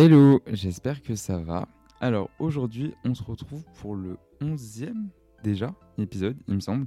Hello, 0.00 0.40
j'espère 0.46 1.02
que 1.02 1.16
ça 1.16 1.38
va. 1.38 1.66
Alors 2.00 2.30
aujourd'hui, 2.38 2.94
on 3.04 3.16
se 3.16 3.22
retrouve 3.24 3.64
pour 3.80 3.96
le 3.96 4.16
11e 4.40 5.08
déjà 5.42 5.74
épisode, 5.98 6.36
il 6.46 6.54
me 6.54 6.60
semble. 6.60 6.86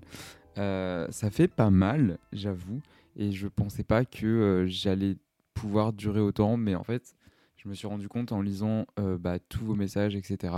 Euh, 0.58 1.08
ça 1.10 1.30
fait 1.30 1.50
pas 1.50 1.70
mal, 1.72 2.20
j'avoue, 2.32 2.80
et 3.18 3.34
je 3.34 3.50
pensais 3.50 3.84
pas 3.84 4.06
que 4.06 4.26
euh, 4.26 4.66
j'allais 4.66 5.18
pouvoir 5.54 5.92
durer 5.92 6.22
autant, 6.22 6.56
mais 6.56 6.74
en 6.74 6.86
fait, 6.86 7.18
je 7.58 7.68
me 7.68 7.74
suis 7.74 7.86
rendu 7.86 8.08
compte 8.08 8.32
en 8.32 8.42
lisant 8.42 8.86
euh, 8.98 9.18
bah, 9.18 9.40
tous 9.40 9.66
vos 9.66 9.76
messages, 9.76 10.16
etc., 10.16 10.54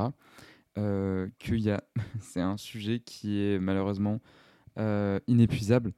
qu'il 0.75 1.59
y 1.59 1.71
a, 1.71 1.83
c'est 2.19 2.41
un 2.41 2.57
sujet 2.57 2.99
qui 2.99 3.41
est 3.41 3.57
malheureusement 3.57 4.21
inépuisable. 5.27 5.91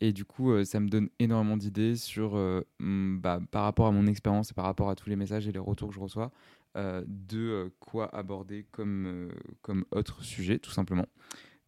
Et 0.00 0.12
du 0.12 0.24
coup, 0.24 0.52
euh, 0.52 0.64
ça 0.64 0.80
me 0.80 0.88
donne 0.88 1.10
énormément 1.18 1.56
d'idées 1.56 1.94
sur, 1.96 2.36
euh, 2.36 2.62
bah, 2.80 3.40
par 3.50 3.64
rapport 3.64 3.86
à 3.86 3.90
mon 3.90 4.06
expérience 4.06 4.50
et 4.50 4.54
par 4.54 4.64
rapport 4.64 4.88
à 4.88 4.94
tous 4.94 5.10
les 5.10 5.16
messages 5.16 5.46
et 5.46 5.52
les 5.52 5.58
retours 5.58 5.90
que 5.90 5.94
je 5.94 6.00
reçois, 6.00 6.32
euh, 6.76 7.04
de 7.06 7.70
quoi 7.80 8.14
aborder 8.14 8.66
comme, 8.70 9.30
comme 9.60 9.84
autre 9.90 10.22
sujet, 10.22 10.58
tout 10.58 10.70
simplement. 10.70 11.06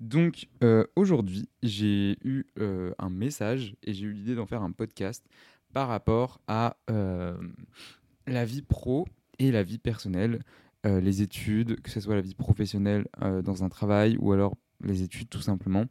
Donc 0.00 0.48
aujourd'hui, 0.96 1.48
j'ai 1.62 2.18
eu 2.24 2.44
un 2.56 3.08
message 3.08 3.76
et 3.84 3.92
j'ai 3.92 4.06
eu 4.06 4.12
l'idée 4.12 4.34
d'en 4.34 4.46
faire 4.46 4.62
un 4.62 4.72
podcast 4.72 5.24
par 5.72 5.86
rapport 5.86 6.40
à 6.48 6.76
la 6.88 8.44
vie 8.44 8.62
pro 8.62 9.06
et 9.38 9.52
la 9.52 9.62
vie 9.62 9.78
personnelle, 9.78 10.42
les 10.82 11.22
études, 11.22 11.80
que 11.82 11.90
ce 11.90 12.00
soit 12.00 12.16
la 12.16 12.20
vie 12.20 12.34
professionnelle 12.34 13.06
dans 13.44 13.62
un 13.62 13.68
travail 13.68 14.16
ou 14.18 14.32
alors 14.32 14.56
les 14.82 15.02
études 15.02 15.28
tout 15.28 15.40
simplement. 15.40 15.84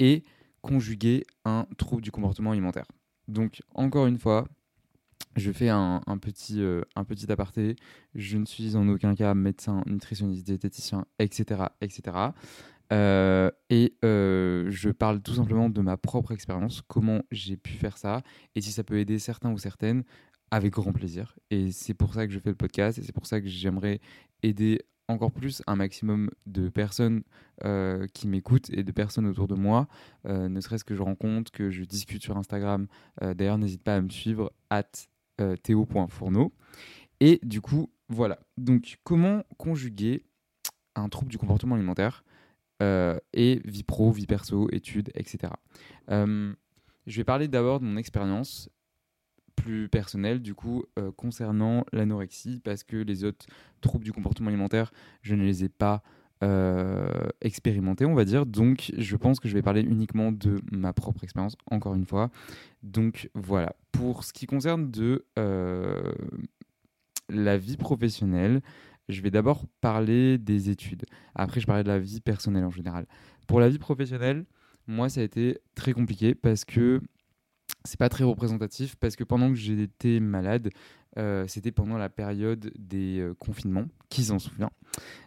Et 0.00 0.22
conjuguer 0.66 1.24
un 1.44 1.66
trouble 1.78 2.02
du 2.02 2.10
comportement 2.10 2.50
alimentaire. 2.50 2.86
Donc, 3.28 3.62
encore 3.74 4.06
une 4.06 4.18
fois, 4.18 4.46
je 5.36 5.52
fais 5.52 5.68
un, 5.68 6.00
petit, 6.20 6.60
euh, 6.60 6.82
un 6.96 7.04
petit 7.04 7.30
aparté. 7.30 7.76
Je 8.14 8.36
ne 8.36 8.46
suis 8.46 8.76
en 8.76 8.88
aucun 8.88 9.14
cas 9.14 9.34
médecin, 9.34 9.82
nutritionniste, 9.86 10.46
diététicien, 10.46 11.06
etc. 11.18 11.64
etc. 11.80 12.16
Euh, 12.92 13.50
et 13.68 13.94
euh, 14.04 14.70
je 14.70 14.90
parle 14.90 15.20
tout 15.20 15.34
simplement 15.34 15.68
de 15.68 15.80
ma 15.80 15.96
propre 15.96 16.32
expérience, 16.32 16.82
comment 16.86 17.20
j'ai 17.32 17.56
pu 17.56 17.72
faire 17.72 17.98
ça, 17.98 18.22
et 18.54 18.60
si 18.60 18.70
ça 18.70 18.84
peut 18.84 18.98
aider 18.98 19.18
certains 19.18 19.50
ou 19.50 19.58
certaines, 19.58 20.04
avec 20.50 20.72
grand 20.72 20.92
plaisir. 20.92 21.36
Et 21.50 21.72
c'est 21.72 21.94
pour 21.94 22.14
ça 22.14 22.26
que 22.26 22.32
je 22.32 22.38
fais 22.38 22.50
le 22.50 22.56
podcast, 22.56 22.98
et 22.98 23.02
c'est 23.02 23.12
pour 23.12 23.26
ça 23.26 23.40
que 23.40 23.48
j'aimerais 23.48 24.00
aider 24.42 24.80
encore 25.08 25.32
plus 25.32 25.62
un 25.66 25.76
maximum 25.76 26.30
de 26.46 26.68
personnes 26.68 27.22
euh, 27.64 28.06
qui 28.12 28.26
m'écoutent 28.28 28.70
et 28.70 28.82
de 28.82 28.92
personnes 28.92 29.26
autour 29.26 29.48
de 29.48 29.54
moi, 29.54 29.88
euh, 30.26 30.48
ne 30.48 30.60
serait-ce 30.60 30.84
que 30.84 30.94
je 30.94 31.02
rencontre, 31.02 31.52
que 31.52 31.70
je 31.70 31.84
discute 31.84 32.22
sur 32.22 32.36
Instagram. 32.36 32.86
Euh, 33.22 33.34
d'ailleurs, 33.34 33.58
n'hésite 33.58 33.82
pas 33.82 33.96
à 33.96 34.00
me 34.00 34.10
suivre, 34.10 34.52
at 34.70 34.90
théo.fourneau. 35.62 36.54
Et 37.20 37.40
du 37.42 37.60
coup, 37.60 37.90
voilà. 38.08 38.38
Donc, 38.56 38.96
comment 39.04 39.42
conjuguer 39.58 40.24
un 40.94 41.10
trouble 41.10 41.30
du 41.30 41.36
comportement 41.36 41.74
alimentaire 41.74 42.24
et 42.80 43.60
vie 43.64 43.82
pro, 43.82 44.10
vie 44.12 44.26
perso, 44.26 44.68
études, 44.72 45.10
etc. 45.14 45.52
je 46.08 46.54
vais 47.06 47.24
parler 47.24 47.48
d'abord 47.48 47.80
de 47.80 47.84
mon 47.84 47.98
expérience 47.98 48.70
plus 49.56 49.88
personnel 49.88 50.40
du 50.40 50.54
coup 50.54 50.84
euh, 50.98 51.10
concernant 51.16 51.84
l'anorexie 51.92 52.60
parce 52.62 52.84
que 52.84 52.96
les 52.96 53.24
autres 53.24 53.46
troubles 53.80 54.04
du 54.04 54.12
comportement 54.12 54.48
alimentaire 54.48 54.92
je 55.22 55.34
ne 55.34 55.42
les 55.42 55.64
ai 55.64 55.68
pas 55.68 56.02
euh, 56.42 57.28
expérimentés 57.40 58.04
on 58.04 58.14
va 58.14 58.26
dire. 58.26 58.44
Donc 58.44 58.92
je 58.96 59.16
pense 59.16 59.40
que 59.40 59.48
je 59.48 59.54
vais 59.54 59.62
parler 59.62 59.80
uniquement 59.80 60.32
de 60.32 60.60
ma 60.70 60.92
propre 60.92 61.24
expérience 61.24 61.56
encore 61.70 61.94
une 61.94 62.04
fois. 62.04 62.30
Donc 62.82 63.30
voilà. 63.34 63.74
Pour 63.90 64.22
ce 64.22 64.34
qui 64.34 64.44
concerne 64.44 64.90
de 64.90 65.24
euh, 65.38 66.12
la 67.30 67.56
vie 67.56 67.78
professionnelle 67.78 68.60
je 69.08 69.22
vais 69.22 69.30
d'abord 69.30 69.64
parler 69.80 70.36
des 70.36 70.68
études. 70.68 71.06
Après 71.34 71.60
je 71.60 71.66
parlerai 71.66 71.84
de 71.84 71.88
la 71.88 71.98
vie 71.98 72.20
personnelle 72.20 72.64
en 72.64 72.70
général. 72.70 73.06
Pour 73.46 73.58
la 73.58 73.70
vie 73.70 73.78
professionnelle 73.78 74.44
moi 74.86 75.08
ça 75.08 75.22
a 75.22 75.24
été 75.24 75.58
très 75.74 75.94
compliqué 75.94 76.34
parce 76.34 76.66
que 76.66 77.00
c'est 77.86 77.98
pas 77.98 78.08
très 78.08 78.24
représentatif 78.24 78.96
parce 78.96 79.16
que 79.16 79.24
pendant 79.24 79.48
que 79.48 79.54
j'étais 79.54 80.20
malade, 80.20 80.70
euh, 81.18 81.46
c'était 81.48 81.72
pendant 81.72 81.96
la 81.96 82.10
période 82.10 82.70
des 82.78 83.20
euh, 83.20 83.34
confinements, 83.34 83.86
qui 84.10 84.24
s'en 84.24 84.38
souvient. 84.38 84.70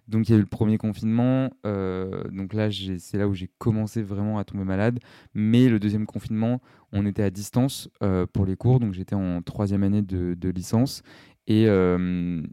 Donc 0.07 0.29
il 0.29 0.33
y 0.33 0.35
a 0.35 0.37
eu 0.37 0.41
le 0.41 0.47
premier 0.47 0.77
confinement, 0.77 1.51
euh, 1.65 2.23
donc 2.29 2.53
là 2.53 2.69
c'est 2.71 3.17
là 3.17 3.27
où 3.27 3.33
j'ai 3.33 3.49
commencé 3.57 4.03
vraiment 4.03 4.37
à 4.37 4.43
tomber 4.43 4.63
malade. 4.63 4.99
Mais 5.33 5.67
le 5.67 5.79
deuxième 5.79 6.05
confinement, 6.05 6.61
on 6.91 7.05
était 7.05 7.23
à 7.23 7.31
distance 7.31 7.89
pour 8.33 8.45
les 8.45 8.55
cours, 8.55 8.79
donc 8.79 8.93
j'étais 8.93 9.15
en 9.15 9.41
troisième 9.41 9.83
année 9.83 10.01
de, 10.01 10.49
licence 10.49 11.03
et 11.47 11.67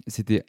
c'était 0.06 0.44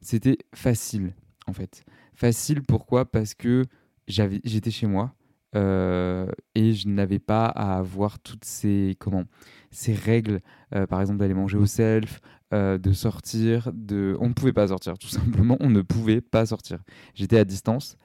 c'était 0.00 0.38
facile 0.54 1.14
en 1.46 1.52
fait. 1.52 1.84
Facile 2.14 2.62
pourquoi? 2.62 3.10
Parce 3.10 3.34
que 3.34 3.64
j'étais 4.06 4.70
chez 4.70 4.86
moi, 4.86 5.14
euh, 5.54 6.26
et 6.54 6.72
je 6.72 6.88
n'avais 6.88 7.18
pas 7.18 7.46
à 7.46 7.76
avoir 7.76 8.18
toutes 8.20 8.44
ces, 8.44 8.96
comment, 8.98 9.24
ces 9.70 9.94
règles, 9.94 10.40
euh, 10.74 10.86
par 10.86 11.00
exemple 11.00 11.18
d'aller 11.18 11.34
manger 11.34 11.58
au 11.58 11.66
self, 11.66 12.20
euh, 12.54 12.78
de 12.78 12.92
sortir, 12.92 13.70
de... 13.74 14.16
on 14.20 14.28
ne 14.28 14.34
pouvait 14.34 14.52
pas 14.52 14.68
sortir, 14.68 14.98
tout 14.98 15.08
simplement, 15.08 15.56
on 15.60 15.70
ne 15.70 15.82
pouvait 15.82 16.20
pas 16.20 16.46
sortir. 16.46 16.78
J'étais 17.14 17.38
à 17.38 17.44
distance 17.44 17.96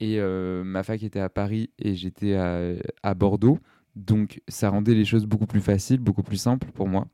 et 0.00 0.18
ma 0.20 0.82
fac 0.82 1.02
était 1.02 1.20
à 1.20 1.28
Paris 1.28 1.70
et 1.78 1.94
j'étais 1.94 2.34
à, 2.34 2.60
à, 3.02 3.14
Bordeaux, 3.14 3.58
donc 3.94 4.40
ça 4.48 4.70
rendait 4.70 4.94
les 4.94 5.04
choses 5.04 5.26
beaucoup 5.26 5.46
plus 5.46 5.60
faciles, 5.60 6.00
beaucoup 6.00 6.22
plus 6.22 6.38
simples 6.38 6.68
pour 6.72 6.88
moi. 6.88 7.06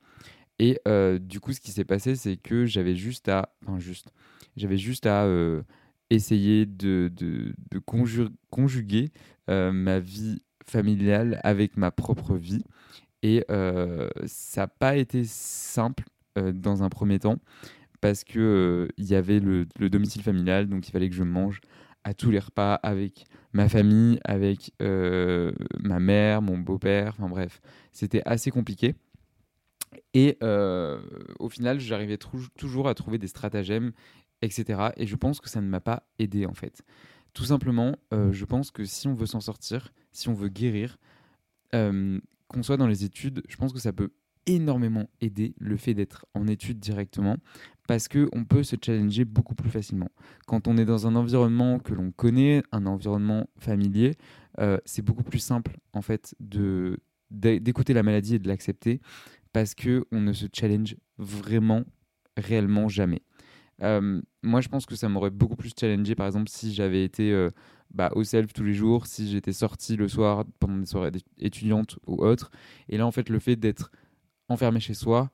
Et 0.59 0.81
du 1.21 1.39
coup, 1.41 1.53
ce 1.53 1.61
qui 1.61 1.71
s'est 1.71 1.85
passé, 1.85 2.15
c'est 2.15 2.39
que 2.39 2.65
j'avais 2.65 2.95
juste 2.95 3.29
à, 3.29 3.51
enfin 3.67 3.79
juste, 3.79 4.11
j'avais 4.57 4.79
juste 4.79 5.05
à 5.05 5.27
essayer 6.11 6.67
de, 6.67 7.11
de, 7.15 7.55
de 7.71 7.81
conjuguer 8.51 9.11
euh, 9.51 9.73
ma 9.73 9.99
vie 9.99 10.43
familiale 10.65 11.41
avec 11.45 11.77
ma 11.77 11.91
propre 11.91 12.35
vie. 12.37 12.65
Et 13.23 13.45
euh, 13.51 14.09
ça 14.27 14.63
n'a 14.63 14.69
pas 14.69 14.97
été 14.97 15.25
simple 15.25 16.05
euh, 16.39 16.53
dans 16.53 16.83
un 16.83 16.89
premier 16.89 17.19
temps 17.19 17.39
parce 18.01 18.25
que 18.25 18.89
il 18.99 19.07
y 19.07 19.15
avait 19.15 19.41
le, 19.41 19.67
le, 19.79 19.91
domicile 19.91 20.23
familial, 20.23 20.69
donc 20.69 20.87
il 20.87 20.91
fallait 20.91 21.09
que 21.09 21.15
je 21.15 21.23
mange 21.23 21.61
à 22.05 22.15
tous 22.15 22.31
les 22.31 22.39
repas 22.39 22.75
avec 22.75 23.25
ma 23.53 23.69
famille, 23.69 24.21
avec 24.25 24.73
ma 24.81 25.99
mère, 25.99 26.41
mon 26.43 26.59
beau-père, 26.59 27.15
enfin 27.19 27.29
bref, 27.29 27.61
c'était 27.93 28.23
assez 28.27 28.53
compliqué. 28.53 28.95
Et 30.15 30.39
au 31.41 31.49
final, 31.49 31.81
j'arrivais 31.81 32.19
toujours 32.59 32.89
à 32.89 32.95
trouver 32.95 33.19
des 33.19 33.27
stratagèmes 33.27 33.91
etc. 34.43 34.91
Et 34.97 35.07
je 35.07 35.17
pense 35.17 35.41
que 35.41 35.49
ça 35.49 35.61
ne 35.61 35.69
m'a 35.69 35.81
pas 35.81 36.09
aidé 36.19 36.47
en 36.47 36.55
fait. 36.55 36.83
Tout 37.33 37.45
simplement, 37.45 37.97
euh, 38.15 38.33
je 38.33 38.45
pense 38.45 38.71
que 38.71 38.85
si 38.85 39.09
on 39.09 39.15
veut 39.15 39.27
s'en 39.27 39.41
sortir, 39.41 39.93
si 40.13 40.29
on 40.29 40.35
veut 40.35 40.49
guérir, 40.49 40.97
euh, 41.75 42.19
qu'on 42.49 42.63
soit 42.63 42.77
dans 42.77 42.87
les 42.87 43.05
études, 43.05 43.43
je 43.49 43.57
pense 43.57 43.73
que 43.73 43.79
ça 43.79 43.93
peut 43.93 44.11
énormément 44.47 45.11
aider 45.21 45.55
le 45.59 45.77
fait 45.77 45.93
d'être 45.93 46.25
en 46.35 46.47
études 46.47 46.79
directement 46.79 47.37
parce 47.89 48.09
qu'on 48.09 48.45
peut 48.45 48.63
se 48.63 48.77
challenger 48.83 49.25
beaucoup 49.25 49.55
plus 49.55 49.71
facilement. 49.71 50.09
Quand 50.47 50.69
on 50.69 50.77
est 50.77 50.85
dans 50.85 51.07
un 51.07 51.17
environnement 51.17 51.79
que 51.79 51.95
l'on 51.95 52.11
connaît, 52.13 52.63
un 52.73 52.87
environnement 52.87 53.49
familier, 53.59 54.13
euh, 54.61 54.79
c'est 54.85 55.03
beaucoup 55.03 55.25
plus 55.25 55.39
simple 55.41 55.77
en 55.93 56.03
fait 56.03 56.35
de 56.41 56.99
d'écouter 57.31 57.93
la 57.93 58.05
maladie 58.05 58.37
et 58.37 58.39
de 58.39 58.47
l'accepter 58.47 59.01
parce 59.53 59.75
que 59.75 60.07
on 60.13 60.21
ne 60.21 60.33
se 60.33 60.47
challenge 60.53 60.97
vraiment 61.19 61.83
réellement 62.37 62.89
jamais. 62.89 63.23
Euh, 63.83 64.21
moi, 64.43 64.61
je 64.61 64.69
pense 64.69 64.87
que 64.87 64.97
ça 64.97 65.09
m'aurait 65.09 65.31
beaucoup 65.31 65.57
plus 65.57 65.73
challengé, 65.79 66.15
par 66.15 66.27
exemple, 66.27 66.49
si 66.49 66.73
j'avais 66.73 67.05
été 67.05 67.33
euh, 67.33 67.51
bah, 67.93 68.11
au 68.15 68.25
self 68.25 68.53
tous 68.53 68.65
les 68.65 68.75
jours, 68.75 69.07
si 69.07 69.31
j'étais 69.31 69.53
sorti 69.53 69.97
le 69.97 70.09
soir 70.09 70.45
pendant 70.59 70.79
des 70.79 70.87
soirées 70.87 71.13
étudiantes 71.39 71.99
ou 72.07 72.25
autres. 72.25 72.51
Et 72.89 72.97
là, 72.97 73.07
en 73.07 73.11
fait, 73.11 73.29
le 73.29 73.39
fait 73.39 73.57
d'être 73.57 73.91
enfermé 74.49 74.81
chez 74.81 74.95
soi 74.95 75.31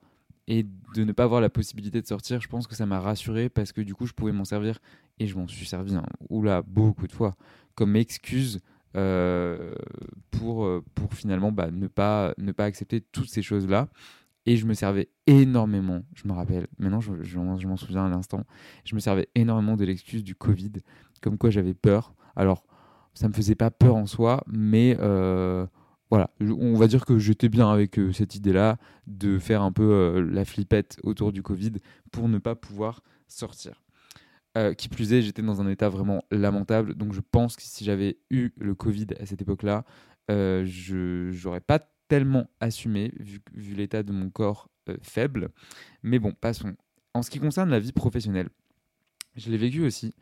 et 0.47 0.63
de 0.95 1.03
ne 1.03 1.13
pas 1.13 1.23
avoir 1.23 1.39
la 1.39 1.49
possibilité 1.49 2.01
de 2.01 2.07
sortir, 2.07 2.41
je 2.41 2.47
pense 2.47 2.67
que 2.67 2.75
ça 2.75 2.85
m'a 2.85 2.99
rassuré 2.99 3.49
parce 3.49 3.71
que 3.71 3.81
du 3.81 3.95
coup, 3.95 4.05
je 4.05 4.13
pouvais 4.13 4.33
m'en 4.33 4.45
servir 4.45 4.79
et 5.19 5.27
je 5.27 5.37
m'en 5.37 5.47
suis 5.47 5.65
servi, 5.65 5.95
hein, 5.95 6.03
oula, 6.29 6.63
beaucoup 6.63 7.07
de 7.07 7.13
fois, 7.13 7.35
comme 7.75 7.95
excuse 7.95 8.59
euh, 8.95 9.73
pour, 10.31 10.69
pour 10.95 11.13
finalement 11.13 11.51
bah, 11.51 11.71
ne, 11.71 11.87
pas, 11.87 12.33
ne 12.37 12.51
pas 12.51 12.65
accepter 12.65 12.99
toutes 12.99 13.29
ces 13.29 13.41
choses-là. 13.41 13.87
Et 14.45 14.57
je 14.57 14.65
me 14.65 14.73
servais 14.73 15.09
énormément, 15.25 16.03
je 16.15 16.27
me 16.27 16.33
rappelle, 16.33 16.67
maintenant 16.77 16.99
je, 16.99 17.37
m'en 17.39 17.77
souviens 17.77 18.05
à 18.05 18.09
l'instant, 18.09 18.43
je 18.83 18.93
me 18.93 18.99
servais 18.99 19.29
énormément 19.35 19.77
de 19.77 19.85
l'excuse 19.85 20.23
du 20.23 20.35
Covid, 20.35 20.73
comme 21.21 21.37
quoi 21.37 21.49
j'avais 21.49 21.73
peur. 21.73 22.13
Alors, 22.35 22.65
ça 23.13 23.29
me 23.29 23.33
faisait 23.33 23.55
pas 23.55 23.71
peur 23.71 23.95
en 23.95 24.05
soi, 24.05 24.43
mais 24.47 24.97
euh, 24.99 25.65
voilà, 26.09 26.29
on 26.41 26.75
va 26.75 26.87
dire 26.87 27.05
que 27.05 27.17
j'étais 27.17 27.47
bien 27.47 27.71
avec 27.71 27.97
euh, 27.97 28.11
cette 28.11 28.35
idée-là 28.35 28.77
de 29.07 29.39
faire 29.39 29.61
un 29.61 29.71
peu 29.71 29.83
euh, 29.83 30.21
la 30.21 30.43
flippette 30.43 30.97
autour 31.03 31.31
du 31.31 31.41
Covid 31.41 31.73
pour 32.11 32.27
ne 32.27 32.37
pas 32.37 32.55
pouvoir 32.55 33.01
sortir. 33.27 33.81
qui 34.77 34.89
plus 34.89 35.13
est, 35.13 35.21
j'étais 35.21 35.41
dans 35.41 35.61
un 35.61 35.69
état 35.69 35.89
vraiment 35.89 36.23
lamentable, 36.31 36.95
donc 36.95 37.13
je 37.13 37.21
pense 37.21 37.55
que 37.55 37.63
si 37.63 37.85
j'avais 37.85 38.17
eu 38.29 38.51
le 38.57 38.75
Covid 38.75 39.07
à 39.19 39.25
cette 39.25 39.41
époque-là, 39.41 39.85
je 40.27 41.31
n'aurais 41.43 41.61
pas 41.61 41.79
tellement 42.07 42.49
assumé 42.59 43.11
vu, 43.19 43.39
vu 43.53 43.75
l'état 43.75 44.03
de 44.03 44.11
mon 44.11 44.29
corps 44.29 44.69
euh, 44.89 44.97
faible. 45.01 45.49
Mais 46.01 46.19
bon, 46.19 46.33
passons. 46.33 46.75
En 47.13 47.21
ce 47.21 47.29
qui 47.29 47.39
concerne 47.39 47.69
la 47.69 47.79
vie 47.79 47.91
professionnelle, 47.91 48.49
je 49.35 49.49
l'ai 49.49 49.57
vécu 49.57 49.83
aussi. 49.85 50.13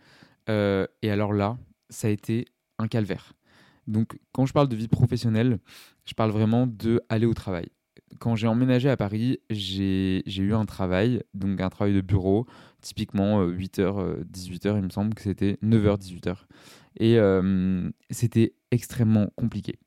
Euh, 0.50 0.86
et 1.02 1.10
alors 1.10 1.34
là, 1.34 1.58
ça 1.90 2.08
a 2.08 2.12
été 2.12 2.46
un 2.78 2.88
calvaire. 2.88 3.34
Donc, 3.88 4.18
quand 4.32 4.46
je 4.46 4.54
parle 4.54 4.68
de 4.68 4.76
vie 4.76 4.88
professionnelle, 4.88 5.60
je 6.06 6.14
parle 6.14 6.32
vraiment 6.32 6.68
de 6.68 7.02
aller 7.10 7.26
au 7.26 7.34
travail. 7.34 7.68
Quand 8.20 8.36
j'ai 8.36 8.48
emménagé 8.48 8.90
à 8.90 8.98
Paris, 8.98 9.40
j'ai 9.50 10.24
eu 10.38 10.54
un 10.54 10.66
travail, 10.66 11.24
donc 11.34 11.62
un 11.62 11.70
travail 11.70 11.94
de 11.94 12.02
bureau, 12.02 12.46
typiquement 12.82 13.46
8h, 13.46 13.80
euh, 13.80 14.24
18h, 14.32 14.78
il 14.78 14.84
me 14.84 14.90
semble 14.90 15.14
que 15.14 15.22
c'était 15.22 15.58
9h, 15.64 15.98
18h. 15.98 16.36
Et 17.00 17.18
c'était 18.10 18.54
extrêmement 18.70 19.28
compliqué 19.36 19.80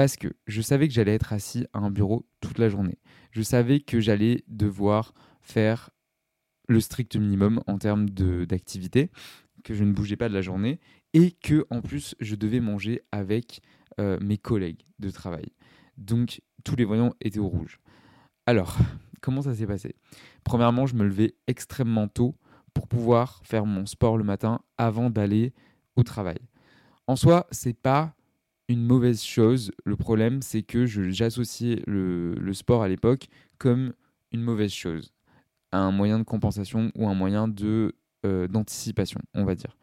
parce 0.00 0.16
que 0.16 0.28
je 0.46 0.62
savais 0.62 0.88
que 0.88 0.94
j'allais 0.94 1.12
être 1.12 1.34
assis 1.34 1.66
à 1.74 1.78
un 1.80 1.90
bureau 1.90 2.26
toute 2.40 2.56
la 2.56 2.70
journée. 2.70 2.96
Je 3.32 3.42
savais 3.42 3.80
que 3.80 4.00
j'allais 4.00 4.44
devoir 4.48 5.12
faire 5.42 5.90
le 6.68 6.80
strict 6.80 7.16
minimum 7.16 7.62
en 7.66 7.76
termes 7.76 8.08
d'activité, 8.08 9.10
que 9.62 9.74
je 9.74 9.84
ne 9.84 9.92
bougeais 9.92 10.16
pas 10.16 10.30
de 10.30 10.32
la 10.32 10.40
journée 10.40 10.80
et 11.12 11.32
que 11.32 11.66
en 11.68 11.82
plus 11.82 12.14
je 12.18 12.34
devais 12.34 12.60
manger 12.60 13.02
avec 13.12 13.60
euh, 14.00 14.18
mes 14.22 14.38
collègues 14.38 14.80
de 15.00 15.10
travail. 15.10 15.52
Donc 15.98 16.40
tous 16.64 16.76
les 16.76 16.86
voyants 16.86 17.12
étaient 17.20 17.38
au 17.38 17.48
rouge. 17.48 17.78
Alors, 18.46 18.78
comment 19.20 19.42
ça 19.42 19.54
s'est 19.54 19.66
passé? 19.66 19.96
Premièrement, 20.44 20.86
je 20.86 20.94
me 20.94 21.04
levais 21.04 21.34
extrêmement 21.46 22.08
tôt 22.08 22.38
pour 22.72 22.88
pouvoir 22.88 23.42
faire 23.44 23.66
mon 23.66 23.84
sport 23.84 24.16
le 24.16 24.24
matin 24.24 24.62
avant 24.78 25.10
d'aller 25.10 25.52
au 25.94 26.04
travail. 26.04 26.38
En 27.06 27.16
soi, 27.16 27.46
c'est 27.50 27.76
pas 27.76 28.14
une 28.70 28.84
mauvaise 28.84 29.22
chose. 29.22 29.72
Le 29.84 29.96
problème, 29.96 30.42
c'est 30.42 30.62
que 30.62 30.86
j'associais 30.86 31.82
le, 31.86 32.34
le, 32.34 32.54
sport 32.54 32.82
à 32.82 32.88
l'époque 32.88 33.26
comme 33.58 33.92
une 34.32 34.42
mauvaise 34.42 34.72
chose, 34.72 35.12
un 35.72 35.90
moyen 35.90 36.18
de 36.18 36.24
compensation 36.24 36.92
ou 36.94 37.08
un 37.08 37.14
moyen 37.14 37.52
euh, 38.24 38.46
d'anticipation, 38.48 39.20
on 39.34 39.44
va 39.44 39.54
dire. 39.54 39.76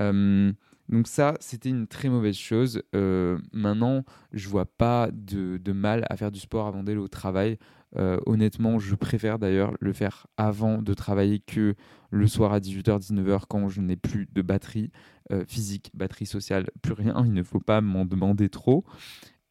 Euh, 0.00 0.50
donc 0.88 1.06
ça, 1.08 1.34
c'était 1.40 1.68
une 1.68 1.86
très 1.86 2.08
mauvaise 2.08 2.36
chose. 2.36 2.82
Euh, 2.94 3.38
maintenant, 3.52 4.04
je 4.32 4.48
vois 4.48 4.66
pas 4.66 5.10
de, 5.12 5.60
mal 5.72 6.06
à 6.08 6.16
faire 6.16 6.30
du 6.32 6.40
sport 6.40 6.66
avant 6.66 6.82
d'aller 6.82 6.98
au 6.98 7.08
travail. 7.08 7.58
Honnêtement, 7.94 8.78
je 8.78 8.94
préfère 8.94 9.38
d'ailleurs 9.38 9.74
le 9.80 9.92
faire 9.92 10.26
avant 10.36 10.80
de 10.80 10.94
travailler 10.94 11.40
que 11.40 11.74
le 12.10 12.26
soir 12.26 12.52
à 12.52 12.60
18h, 12.60 13.00
19h 13.00 13.42
quand 13.48 13.68
je 13.68 13.80
n'ai 13.80 13.96
plus 13.96 14.28
de 14.32 14.42
batterie. 14.42 14.90
Euh, 15.32 15.44
physique, 15.46 15.90
batterie 15.94 16.26
sociale, 16.26 16.66
plus 16.82 16.92
rien. 16.92 17.22
Il 17.24 17.32
ne 17.32 17.42
faut 17.42 17.60
pas 17.60 17.80
m'en 17.80 18.04
demander 18.04 18.48
trop. 18.48 18.84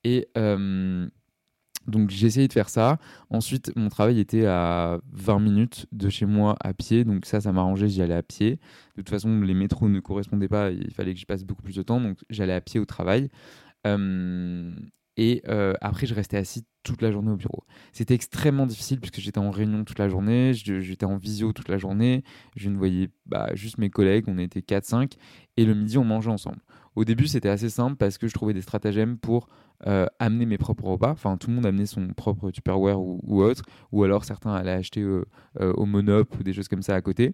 Et 0.04 0.28
euh, 0.38 1.08
donc 1.88 2.10
j'ai 2.12 2.28
essayé 2.28 2.48
de 2.48 2.54
faire 2.54 2.70
ça. 2.70 3.00
Ensuite, 3.30 3.72
mon 3.76 3.90
travail 3.90 4.20
était 4.20 4.46
à 4.46 5.00
20 5.14 5.40
minutes 5.40 5.88
de 5.92 6.10
chez 6.10 6.26
moi 6.26 6.56
à 6.60 6.74
pied. 6.74 7.04
Donc 7.04 7.26
ça, 7.26 7.42
ça 7.42 7.52
m'arrangeait, 7.52 7.88
j'y 7.90 8.02
allais 8.02 8.14
à 8.14 8.22
pied. 8.22 8.60
De 8.96 9.02
toute 9.02 9.10
façon, 9.10 9.42
les 9.42 9.54
métros 9.56 9.90
ne 9.90 10.00
correspondaient 10.00 10.50
pas. 10.50 10.72
Il 10.72 10.94
fallait 10.94 11.14
que 11.14 11.20
j'y 11.20 11.26
passe 11.26 11.44
beaucoup 11.44 11.64
plus 11.64 11.76
de 11.76 11.84
temps. 11.84 12.02
Donc 12.02 12.20
j'allais 12.30 12.54
à 12.54 12.62
pied 12.62 12.80
au 12.80 12.86
travail. 12.86 13.30
Euh, 13.88 14.72
et 15.18 15.42
euh, 15.48 15.74
après, 15.82 16.08
je 16.08 16.14
restais 16.14 16.38
assis 16.38 16.66
toute 16.84 17.02
la 17.02 17.12
journée 17.12 17.32
au 17.32 17.36
bureau. 17.36 17.64
C'était 17.92 18.14
extrêmement 18.14 18.66
difficile 18.66 19.00
puisque 19.00 19.20
j'étais 19.20 19.40
en 19.40 19.52
réunion 19.52 19.84
toute 19.84 20.00
la 20.00 20.10
journée, 20.10 20.54
j'étais 20.54 21.06
en 21.06 21.18
visio 21.18 21.54
toute 21.54 21.70
la 21.70 21.78
journée, 21.78 22.24
je 22.56 22.70
ne 22.70 22.78
voyais 22.78 23.10
bah, 23.26 23.50
juste 23.54 23.78
mes 23.78 23.90
collègues, 23.90 24.26
on 24.28 24.38
était 24.38 24.62
4-5, 24.62 25.14
et 25.58 25.66
le 25.66 25.76
midi, 25.76 25.98
on 25.98 26.06
mangeait 26.06 26.32
ensemble. 26.32 26.60
Au 26.96 27.06
début, 27.06 27.28
c'était 27.28 27.50
assez 27.50 27.70
simple 27.70 27.96
parce 27.98 28.18
que 28.18 28.28
je 28.28 28.34
trouvais 28.34 28.54
des 28.54 28.62
stratagèmes 28.62 29.18
pour 29.18 29.48
euh, 29.88 30.08
amener 30.20 30.46
mes 30.46 30.58
propres 30.58 30.86
repas. 30.86 31.12
Enfin, 31.12 31.38
tout 31.38 31.50
le 31.50 31.56
monde 31.56 31.66
amenait 31.66 31.86
son 31.86 32.08
propre 32.10 32.52
Tupperware 32.52 33.00
ou, 33.00 33.42
autre, 33.42 33.64
ou 33.92 34.04
alors 34.04 34.26
certains 34.26 34.54
allaient 34.54 34.72
acheter 34.72 35.02
euh, 35.02 35.24
au 35.56 35.86
Monop 35.86 36.36
ou 36.38 36.44
des 36.44 36.54
choses 36.54 36.68
comme 36.68 36.82
ça 36.82 36.96
à 36.96 37.02
côté. 37.02 37.34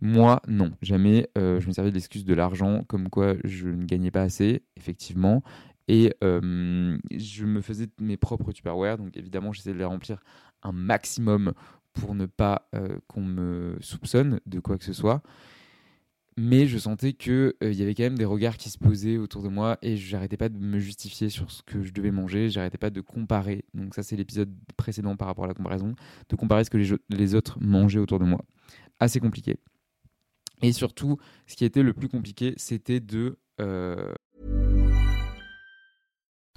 Moi, 0.00 0.40
non, 0.48 0.72
jamais. 0.82 1.28
je 1.36 1.66
me 1.66 1.72
servais 1.72 1.90
de 1.90 1.94
l'excuse 1.94 2.24
de 2.24 2.34
l'argent, 2.34 2.82
comme 2.86 3.08
quoi 3.08 3.34
je 3.44 3.68
ne 3.68 3.84
gagnais 3.84 4.10
pas 4.10 4.22
assez, 4.22 4.62
effectivement. 4.76 5.42
Et 5.88 6.14
je 6.22 7.44
me 7.44 7.60
faisais 7.60 7.88
mes 8.00 8.16
propres 8.16 8.52
Tupperware, 8.52 8.96
donc 8.98 9.16
évidemment 9.16 9.52
j'essayais 9.52 9.74
de 9.74 9.78
les 9.78 9.84
remplir 9.84 10.22
un 10.62 10.72
maximum 10.72 11.52
pour 11.92 12.14
ne 12.14 12.26
pas 12.26 12.70
qu'on 13.06 13.22
me 13.22 13.76
soupçonne 13.80 14.40
de 14.46 14.60
quoi 14.60 14.78
que 14.78 14.84
ce 14.84 14.92
soit. 14.92 15.22
Mais 16.36 16.66
je 16.66 16.78
sentais 16.78 17.12
qu'il 17.12 17.52
il 17.62 17.74
y 17.74 17.82
avait 17.82 17.94
quand 17.94 18.02
même 18.02 18.18
des 18.18 18.24
regards 18.24 18.56
qui 18.56 18.68
se 18.68 18.76
posaient 18.78 19.18
autour 19.18 19.42
de 19.42 19.48
moi 19.48 19.78
et 19.82 19.96
j'arrêtais 19.96 20.36
pas 20.36 20.48
de 20.48 20.58
me 20.58 20.80
justifier 20.80 21.28
sur 21.28 21.50
ce 21.50 21.62
que 21.62 21.82
je 21.82 21.92
devais 21.92 22.10
manger, 22.10 22.50
j'arrêtais 22.50 22.78
pas 22.78 22.90
de 22.90 23.00
comparer. 23.00 23.64
Donc 23.72 23.94
ça 23.94 24.02
c'est 24.02 24.16
l'épisode 24.16 24.52
précédent 24.76 25.14
par 25.16 25.28
rapport 25.28 25.44
à 25.44 25.48
la 25.48 25.54
comparaison, 25.54 25.94
de 26.28 26.36
comparer 26.36 26.64
ce 26.64 26.70
que 26.70 26.78
les 27.10 27.34
autres 27.36 27.58
mangeaient 27.60 28.00
autour 28.00 28.18
de 28.18 28.24
moi. 28.24 28.44
Assez 28.98 29.20
compliqué. 29.20 29.58
Et 30.62 30.72
surtout, 30.72 31.18
ce 31.46 31.56
qui 31.56 31.64
était 31.64 31.82
le 31.82 31.92
plus 31.92 32.08
compliqué, 32.08 32.54
c'était 32.56 33.00
de... 33.00 33.38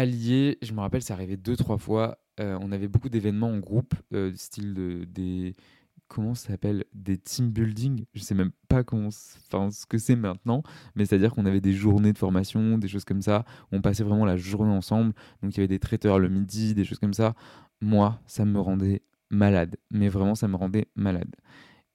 Palier, 0.00 0.56
je 0.62 0.72
me 0.72 0.80
rappelle, 0.80 1.02
ça 1.02 1.12
arrivait 1.12 1.36
deux, 1.36 1.56
trois 1.56 1.76
fois. 1.76 2.16
Euh, 2.40 2.58
on 2.62 2.72
avait 2.72 2.88
beaucoup 2.88 3.10
d'événements 3.10 3.48
en 3.50 3.58
groupe, 3.58 3.92
euh, 4.14 4.32
style 4.34 4.72
de, 4.72 5.04
des. 5.04 5.54
Comment 6.08 6.34
ça 6.34 6.52
s'appelle? 6.52 6.86
Des 6.94 7.18
team 7.18 7.50
building 7.50 8.06
Je 8.14 8.22
sais 8.22 8.34
même 8.34 8.50
pas 8.66 8.82
comment, 8.82 9.10
ce 9.10 9.84
que 9.86 9.98
c'est 9.98 10.16
maintenant, 10.16 10.62
mais 10.94 11.04
c'est-à-dire 11.04 11.34
qu'on 11.34 11.44
avait 11.44 11.60
des 11.60 11.74
journées 11.74 12.14
de 12.14 12.18
formation, 12.18 12.78
des 12.78 12.88
choses 12.88 13.04
comme 13.04 13.20
ça. 13.20 13.44
Où 13.70 13.76
on 13.76 13.82
passait 13.82 14.02
vraiment 14.02 14.24
la 14.24 14.38
journée 14.38 14.72
ensemble. 14.72 15.12
Donc 15.42 15.54
il 15.54 15.58
y 15.58 15.60
avait 15.60 15.68
des 15.68 15.78
traiteurs 15.78 16.18
le 16.18 16.30
midi, 16.30 16.72
des 16.74 16.86
choses 16.86 16.98
comme 16.98 17.12
ça. 17.12 17.34
Moi, 17.82 18.18
ça 18.24 18.46
me 18.46 18.58
rendait 18.58 19.02
malade. 19.28 19.76
Mais 19.90 20.08
vraiment, 20.08 20.34
ça 20.34 20.48
me 20.48 20.56
rendait 20.56 20.86
malade. 20.96 21.36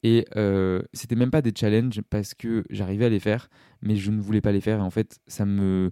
Et 0.03 0.27
euh, 0.35 0.83
c'était 0.93 1.15
même 1.15 1.31
pas 1.31 1.41
des 1.41 1.53
challenges 1.57 2.01
parce 2.11 2.35
que 2.35 2.65
j'arrivais 2.69 3.05
à 3.05 3.09
les 3.09 3.19
faire, 3.19 3.49
mais 3.81 3.95
je 3.95 4.11
ne 4.11 4.21
voulais 4.21 4.41
pas 4.41 4.51
les 4.51 4.61
faire. 4.61 4.77
Et 4.77 4.83
en 4.83 4.91
fait, 4.91 5.17
ça 5.25 5.43
me, 5.47 5.89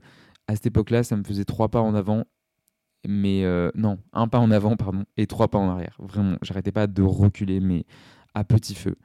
à 0.48 0.56
cette 0.56 0.68
époque-là, 0.68 1.04
ça 1.04 1.16
me 1.16 1.24
faisait 1.24 1.46
trois 1.46 1.70
pas 1.70 1.82
en 1.82 1.96
avant, 1.96 2.26
mais 3.08 3.44
euh, 3.44 3.72
non, 3.76 4.00
un 4.12 4.28
pas 4.28 4.40
en 4.40 4.52
avant, 4.52 4.76
pardon, 4.76 5.04
et 5.18 5.28
trois 5.28 5.48
pas 5.48 5.58
en 5.58 5.70
arrière. 5.70 5.96
Vraiment, 6.00 6.38
j'arrêtais 6.42 6.72
pas 6.72 6.88
de 6.88 7.02
reculer, 7.02 7.60
mais 7.60 7.86
à 8.34 8.44
petit 8.44 8.76
feu. 8.76 8.96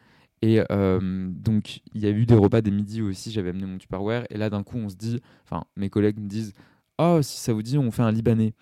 Et 0.42 0.62
euh, 0.70 1.28
donc, 1.30 1.80
il 1.94 2.00
y 2.00 2.06
a 2.06 2.10
eu 2.10 2.26
des 2.26 2.34
repas 2.34 2.60
des 2.60 2.70
midis 2.70 3.02
aussi, 3.02 3.32
j'avais 3.32 3.50
amené 3.50 3.66
mon 3.66 3.78
Tupperware, 3.78 4.24
et 4.30 4.36
là, 4.36 4.50
d'un 4.50 4.62
coup, 4.62 4.76
on 4.78 4.88
se 4.88 4.96
dit, 4.96 5.20
enfin, 5.44 5.64
mes 5.76 5.90
collègues 5.90 6.18
me 6.20 6.28
disent, 6.28 6.54
oh, 6.98 7.20
si 7.22 7.38
ça 7.38 7.52
vous 7.52 7.62
dit, 7.62 7.78
on 7.78 7.90
fait 7.90 8.02
un 8.02 8.12
Libanais. 8.12 8.54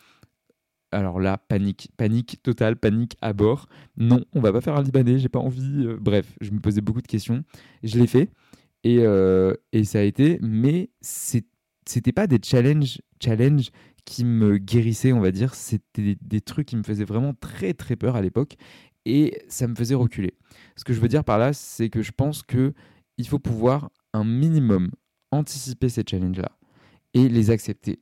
Alors 0.92 1.20
là, 1.20 1.36
panique, 1.36 1.90
panique 1.96 2.42
totale, 2.42 2.76
panique 2.76 3.16
à 3.20 3.32
bord. 3.32 3.66
Non, 3.96 4.24
on 4.32 4.40
va 4.40 4.52
pas 4.52 4.60
faire 4.60 4.76
un 4.76 4.82
Libanais, 4.82 5.18
j'ai 5.18 5.28
pas 5.28 5.40
envie. 5.40 5.86
Euh, 5.86 5.98
bref, 6.00 6.36
je 6.40 6.50
me 6.50 6.60
posais 6.60 6.80
beaucoup 6.80 7.02
de 7.02 7.08
questions. 7.08 7.44
Je 7.82 7.98
l'ai 7.98 8.06
fait, 8.06 8.30
et, 8.84 9.04
et 9.72 9.84
ça 9.84 9.98
a 9.98 10.02
été, 10.02 10.38
mais 10.40 10.90
c'est 11.00 11.44
c'était 11.86 12.12
pas 12.12 12.26
des 12.26 12.40
challenges, 12.42 13.00
qui 14.04 14.24
me 14.24 14.58
guérissaient, 14.58 15.12
on 15.12 15.20
va 15.20 15.32
dire. 15.32 15.54
C'était 15.54 16.16
des, 16.20 16.40
trucs 16.40 16.68
qui 16.68 16.76
me 16.76 16.82
faisaient 16.82 17.04
vraiment 17.04 17.34
très 17.34 17.74
très 17.74 17.96
peur 17.96 18.16
à 18.16 18.22
l'époque 18.22 18.56
et 19.04 19.42
ça 19.48 19.66
me 19.66 19.74
faisait 19.74 19.94
reculer. 19.94 20.34
Ce 20.76 20.84
que 20.84 20.92
je 20.92 21.00
veux 21.00 21.08
dire 21.08 21.24
par 21.24 21.38
là, 21.38 21.52
c'est 21.52 21.90
que 21.90 22.02
je 22.02 22.12
pense 22.12 22.42
que 22.42 22.72
il 23.18 23.26
faut 23.26 23.38
pouvoir 23.38 23.90
un 24.12 24.24
minimum 24.24 24.90
anticiper 25.32 25.88
ces 25.88 26.04
challenges-là 26.08 26.52
et 27.14 27.28
les 27.28 27.50
accepter. 27.50 28.00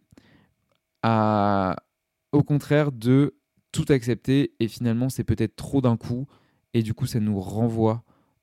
Au 1.04 2.42
contraire 2.42 2.92
de 2.92 3.36
tout 3.72 3.84
accepter 3.88 4.54
et 4.60 4.68
finalement 4.68 5.08
c'est 5.08 5.24
peut-être 5.24 5.56
trop 5.56 5.80
d'un 5.80 5.96
coup 5.96 6.26
et 6.72 6.82
du 6.82 6.94
coup 6.94 7.06
ça 7.06 7.20
nous 7.20 7.40
renvoie 7.40 8.02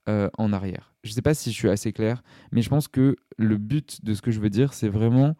euh, 0.09 0.29
en 0.37 0.53
arrière. 0.53 0.90
Je 1.03 1.09
ne 1.09 1.13
sais 1.13 1.21
pas 1.21 1.33
si 1.33 1.51
je 1.51 1.55
suis 1.55 1.69
assez 1.69 1.91
clair, 1.93 2.21
mais 2.51 2.61
je 2.61 2.69
pense 2.69 2.87
que 2.87 3.15
le 3.37 3.57
but 3.57 4.03
de 4.03 4.13
ce 4.13 4.21
que 4.21 4.31
je 4.31 4.39
veux 4.39 4.49
dire, 4.49 4.73
c'est 4.73 4.89
vraiment 4.89 5.35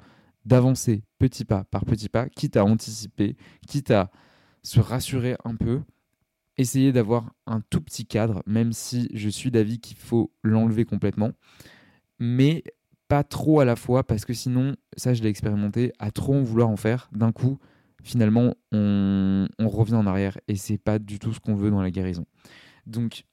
d'avancer 0.46 1.04
petit 1.20 1.46
pas 1.46 1.64
par 1.66 1.86
petit 1.86 2.10
pas, 2.10 2.28
quitte 2.30 2.58
à 2.58 2.66
anticiper, 2.66 3.38
quitte 3.68 3.92
à 3.92 4.10
se 4.64 4.80
rassurer 4.80 5.36
un 5.44 5.56
peu, 5.56 5.82
essayer 6.58 6.92
d'avoir 6.92 7.34
un 7.46 7.62
tout 7.70 7.82
petit 7.82 8.06
cadre, 8.06 8.44
même 8.46 8.74
si 8.74 9.08
je 9.14 9.30
suis 9.30 9.52
d'avis 9.52 9.80
qu'il 9.80 9.98
faut 9.98 10.32
l'enlever 10.44 10.86
complètement, 10.86 11.32
mais 12.20 12.64
pas 13.08 13.24
trop 13.24 13.60
à 13.60 13.66
la 13.66 13.76
fois, 13.76 14.04
parce 14.06 14.26
que 14.26 14.34
sinon, 14.34 14.76
ça 14.96 15.14
je 15.14 15.22
l'ai 15.22 15.30
expérimenté, 15.30 15.92
à 16.00 16.12
trop 16.12 16.42
vouloir 16.42 16.70
en 16.70 16.78
faire, 16.78 17.10
d'un 17.12 17.32
coup, 17.32 17.60
finalement, 18.04 18.56
on, 18.72 19.48
on 19.60 19.70
revient 19.70 19.96
en 19.96 20.08
arrière, 20.08 20.38
et 20.48 20.56
c'est 20.56 20.78
pas 20.78 20.98
du 20.98 21.20
tout 21.20 21.34
ce 21.34 21.40
qu'on 21.40 21.56
veut 21.56 21.72
dans 21.72 21.82
la 21.82 21.92
guérison. 21.92 22.26
Donc, 22.86 23.26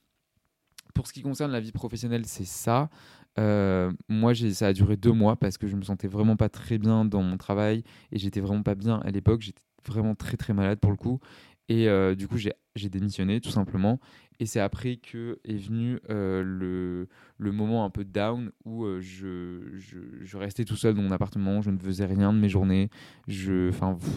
pour 0.99 1.07
ce 1.07 1.13
qui 1.13 1.23
concerne 1.23 1.53
la 1.53 1.61
vie 1.61 1.71
professionnelle, 1.71 2.27
c'est 2.27 2.45
ça. 2.45 2.91
Euh, 3.39 3.93
moi, 4.09 4.35
ça 4.35 4.67
a 4.67 4.73
duré 4.73 4.97
deux 4.97 5.13
mois 5.13 5.37
parce 5.37 5.57
que 5.57 5.69
je 5.69 5.77
me 5.77 5.83
sentais 5.83 6.09
vraiment 6.09 6.35
pas 6.35 6.49
très 6.49 6.77
bien 6.77 7.05
dans 7.05 7.23
mon 7.23 7.37
travail 7.37 7.85
et 8.11 8.19
j'étais 8.19 8.41
vraiment 8.41 8.65
pas 8.65 8.75
bien 8.75 8.97
à 9.05 9.13
l'époque. 9.13 9.43
J'étais 9.43 9.63
vraiment 9.87 10.17
très 10.17 10.37
très 10.37 10.55
malade 10.55 10.81
pour 10.81 10.91
le 10.91 10.97
coup. 10.97 11.21
Et 11.69 11.89
euh, 11.89 12.17
du 12.17 12.27
coup, 12.27 12.37
j'ai 12.37 12.89
démissionné 12.89 13.41
tout 13.41 13.51
simplement. 13.51 14.01
Et 14.41 14.47
c'est 14.47 14.59
après 14.59 14.97
que 14.97 15.39
est 15.45 15.57
venu 15.57 16.01
euh, 16.11 16.43
le, 17.39 17.53
moment 17.53 17.85
un 17.85 17.91
peu 17.91 18.05
down 18.05 18.51
où 18.65 18.85
je, 18.99 20.37
restais 20.37 20.65
tout 20.65 20.75
seul 20.75 20.95
dans 20.95 21.03
mon 21.03 21.13
appartement, 21.13 21.63
je 21.63 21.71
ne 21.71 21.79
faisais 21.79 22.07
rien 22.07 22.33
de 22.33 22.41
mes 22.41 22.49
journées. 22.49 22.91
Je, 23.29 23.71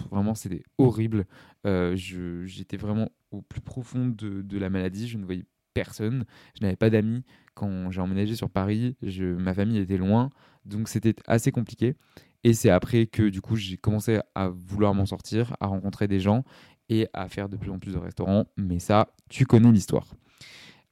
vraiment, 0.10 0.34
c'était 0.34 0.64
horrible. 0.80 1.28
J'étais 1.64 2.78
vraiment 2.78 3.12
au 3.30 3.44
plus 3.44 3.62
profond 3.62 4.08
de, 4.08 4.42
de, 4.42 4.58
la 4.58 4.72
maladie. 4.72 5.08
Je 5.08 5.20
ne 5.20 5.26
voyais 5.26 5.46
personne. 5.74 6.26
Je 6.60 6.64
n'avais 6.64 6.76
pas 6.76 6.90
d'amis 6.90 7.24
quand 7.54 7.92
j'ai 7.92 8.02
emménagé 8.02 8.36
sur 8.36 8.50
Paris. 8.50 8.96
Je, 9.02 9.26
ma 9.26 9.54
famille 9.54 9.78
était 9.78 9.98
loin, 9.98 10.30
donc 10.66 10.88
c'était 10.88 11.16
assez 11.28 11.52
compliqué. 11.52 11.96
Et 12.44 12.54
c'est 12.54 12.70
après 12.70 13.06
que 13.06 13.30
du 13.30 13.42
coup 13.42 13.56
j'ai 13.56 13.78
commencé 13.78 14.20
à 14.34 14.50
vouloir 14.50 14.94
m'en 14.94 15.06
sortir, 15.06 15.56
à 15.60 15.68
rencontrer 15.68 16.08
des 16.08 16.20
gens 16.20 16.44
et 16.90 17.08
à 17.14 17.30
faire 17.30 17.50
de 17.50 17.58
plus 17.58 17.72
en 17.72 17.80
plus 17.80 17.94
de 17.94 17.98
restaurants. 17.98 18.46
Mais 18.58 18.80
ça, 18.80 19.14
tu 19.30 19.46
connais 19.46 19.72
l'histoire. 19.72 20.08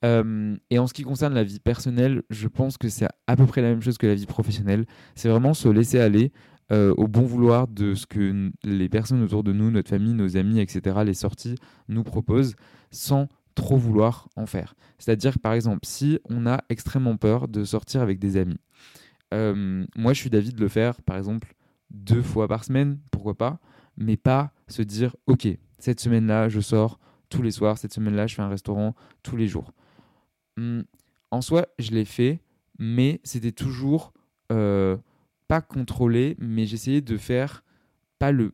Euh, 0.05 0.55
et 0.69 0.79
en 0.79 0.87
ce 0.87 0.93
qui 0.93 1.03
concerne 1.03 1.33
la 1.33 1.43
vie 1.43 1.59
personnelle, 1.59 2.23
je 2.29 2.47
pense 2.47 2.77
que 2.77 2.87
c'est 2.87 3.07
à 3.27 3.35
peu 3.35 3.45
près 3.45 3.61
la 3.61 3.69
même 3.69 3.81
chose 3.81 3.97
que 3.97 4.07
la 4.07 4.15
vie 4.15 4.25
professionnelle. 4.25 4.85
C'est 5.15 5.29
vraiment 5.29 5.53
se 5.53 5.67
laisser 5.67 5.99
aller 5.99 6.31
euh, 6.71 6.93
au 6.97 7.07
bon 7.07 7.23
vouloir 7.23 7.67
de 7.67 7.95
ce 7.95 8.05
que 8.05 8.51
les 8.63 8.89
personnes 8.89 9.23
autour 9.23 9.43
de 9.43 9.51
nous, 9.51 9.71
notre 9.71 9.89
famille, 9.89 10.13
nos 10.13 10.37
amis, 10.37 10.59
etc., 10.59 10.99
les 11.03 11.15
sorties 11.15 11.55
nous 11.87 12.03
proposent, 12.03 12.55
sans 12.91 13.27
trop 13.59 13.77
vouloir 13.77 14.29
en 14.35 14.45
faire. 14.45 14.75
C'est-à-dire, 14.97 15.39
par 15.39 15.53
exemple, 15.53 15.81
si 15.83 16.19
on 16.29 16.47
a 16.47 16.63
extrêmement 16.69 17.17
peur 17.17 17.47
de 17.47 17.63
sortir 17.63 18.01
avec 18.01 18.17
des 18.19 18.37
amis, 18.37 18.59
euh, 19.33 19.85
moi 19.95 20.13
je 20.13 20.19
suis 20.19 20.29
d'avis 20.29 20.53
de 20.53 20.61
le 20.61 20.69
faire, 20.69 21.01
par 21.01 21.17
exemple, 21.17 21.53
deux 21.91 22.21
fois 22.21 22.47
par 22.47 22.63
semaine, 22.63 22.99
pourquoi 23.11 23.37
pas, 23.37 23.59
mais 23.97 24.17
pas 24.17 24.51
se 24.67 24.81
dire, 24.81 25.15
ok, 25.27 25.47
cette 25.77 25.99
semaine-là, 25.99 26.49
je 26.49 26.59
sors 26.61 26.99
tous 27.29 27.41
les 27.41 27.51
soirs, 27.51 27.77
cette 27.77 27.93
semaine-là, 27.93 28.27
je 28.27 28.35
fais 28.35 28.41
un 28.41 28.49
restaurant 28.49 28.95
tous 29.23 29.35
les 29.35 29.47
jours. 29.47 29.73
Hum, 30.57 30.83
en 31.31 31.41
soi, 31.41 31.67
je 31.77 31.91
l'ai 31.91 32.05
fait, 32.05 32.39
mais 32.79 33.19
c'était 33.23 33.51
toujours 33.51 34.13
euh, 34.51 34.97
pas 35.47 35.61
contrôlé, 35.61 36.37
mais 36.39 36.65
j'essayais 36.65 37.01
de 37.01 37.17
faire 37.17 37.63
pas 38.19 38.31
le 38.31 38.53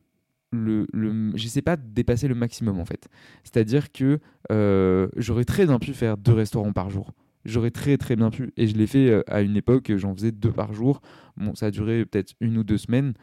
le, 0.56 0.86
le 0.92 1.32
j'essaie 1.36 1.62
pas 1.62 1.76
de 1.76 1.82
dépasser 1.86 2.28
le 2.28 2.34
maximum 2.34 2.80
en 2.80 2.84
fait. 2.84 3.08
C'est-à-dire 3.44 3.92
que 3.92 4.18
euh, 4.50 5.08
j'aurais 5.16 5.44
très 5.44 5.66
bien 5.66 5.78
pu 5.78 5.92
faire 5.92 6.16
deux 6.16 6.32
restaurants 6.32 6.72
par 6.72 6.90
jour. 6.90 7.12
J'aurais 7.44 7.70
très 7.70 7.96
très 7.96 8.16
bien 8.16 8.30
pu, 8.30 8.52
et 8.56 8.66
je 8.66 8.76
l'ai 8.76 8.88
fait 8.88 9.08
euh, 9.08 9.22
à 9.28 9.40
une 9.40 9.56
époque, 9.56 9.92
j'en 9.96 10.14
faisais 10.14 10.32
deux 10.32 10.50
par 10.50 10.72
jour. 10.72 11.00
Bon, 11.36 11.54
ça 11.54 11.66
a 11.66 11.70
duré 11.70 12.04
peut-être 12.04 12.34
une 12.40 12.58
ou 12.58 12.64
deux 12.64 12.78
semaines, 12.78 13.14